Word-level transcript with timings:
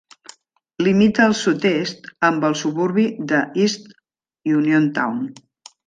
Limita 0.87 1.23
al 1.31 1.35
sud-est 1.41 2.09
amb 2.31 2.49
el 2.51 2.57
suburbi 2.63 3.07
de 3.35 3.45
East 3.67 3.95
Uniontown. 4.59 5.23